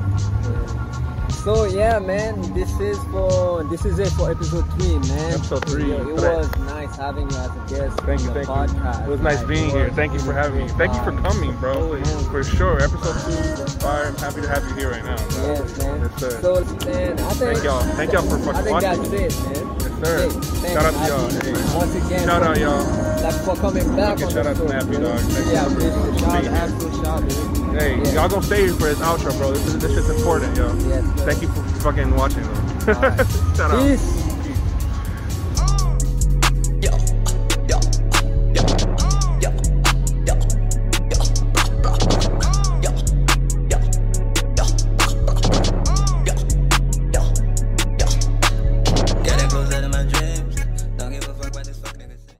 So 1.43 1.65
yeah, 1.65 1.99
man, 1.99 2.39
this 2.53 2.71
is 2.79 2.97
for 3.11 3.65
this 3.65 3.83
is 3.83 3.99
it 3.99 4.07
for 4.11 4.31
episode 4.31 4.63
three, 4.73 4.97
man. 5.09 5.33
Episode 5.33 5.67
three. 5.67 5.91
It, 5.91 5.99
it 5.99 6.13
was 6.13 6.49
nice 6.59 6.95
having 6.95 7.29
you 7.29 7.35
as 7.35 7.49
a 7.51 7.65
guest. 7.67 7.99
Thank 8.01 8.21
on 8.21 8.27
you, 8.27 8.33
the 8.33 8.45
thank 8.45 8.47
podcast. 8.47 8.99
you. 8.99 9.03
It 9.05 9.09
was 9.09 9.19
nice 9.19 9.39
Like, 9.39 9.47
being 9.49 9.69
it 9.69 9.73
here. 9.73 9.89
Thank 9.89 10.13
you 10.13 10.19
for 10.19 10.31
having 10.31 10.65
me. 10.65 10.69
Thank 10.69 10.93
you 10.93 11.03
for 11.03 11.11
coming, 11.21 11.53
bro. 11.57 12.01
For 12.31 12.45
sure. 12.45 12.81
Episode 12.81 13.01
two 13.25 13.61
was 13.61 13.75
fire. 13.75 14.05
I'm 14.05 14.15
happy 14.15 14.41
to 14.41 14.47
have 14.47 14.63
you 14.69 14.75
here 14.75 14.91
right 14.91 15.03
now. 15.03 15.17
Bro. 15.17 15.47
Yes, 15.53 15.77
man. 15.79 15.99
Yes, 16.01 16.19
sir. 16.21 16.41
So, 16.41 16.53
man, 16.89 17.19
I 17.19 17.33
think 17.33 17.53
Thank 17.53 17.63
y'all. 17.65 17.81
Thank 17.81 18.13
y'all 18.13 18.21
for 18.23 18.37
fucking 18.37 18.55
I 18.55 18.63
think 18.63 18.71
watching. 18.71 19.11
that's 19.11 19.43
it, 19.43 19.63
man. 19.65 19.82
Sir. 20.01 20.29
Hey, 20.61 20.73
Shout 20.73 20.85
out 20.85 20.93
to 20.93 21.07
y'all. 21.07 21.29
Hey. 21.29 21.75
Once 21.77 21.95
again, 21.95 22.25
Shout 22.27 22.43
out, 22.43 22.59
y'all. 22.59 22.83
Like 23.23 23.33
for 23.45 23.55
coming 23.55 23.95
back 23.95 24.21
on 24.21 24.29
shout 24.31 24.45
out 24.47 24.55
to 24.57 24.63
Nappy, 24.63 25.01
dog. 25.01 25.19
Thank 25.19 25.47
Yeah, 25.53 25.67
man. 25.69 26.17
Shout 26.19 26.35
out, 26.35 26.45
absolute 26.45 27.03
shout, 27.03 27.21
man. 27.23 27.75
Hey, 27.79 27.97
Yeah. 28.03 28.11
y'all 28.13 28.29
gonna 28.29 28.43
stay 28.43 28.61
here 28.65 28.73
for 28.73 28.85
this 28.85 28.99
outro, 28.99 29.37
bro. 29.37 29.51
This 29.51 29.65
is 29.67 29.77
this 29.79 29.93
shit's 29.93 30.09
important, 30.09 30.57
yo. 30.57 30.73
Yes, 30.73 31.03
sir. 31.05 31.25
Thank 31.25 31.41
you 31.41 31.47
for 31.49 31.61
fucking 31.81 32.15
watching, 32.15 32.43
though. 32.43 32.93
Alright. 32.93 33.27
Shout 33.55 33.71
out. 33.71 33.81
Peace. 33.87 34.32